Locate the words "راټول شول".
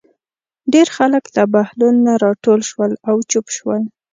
2.23-2.91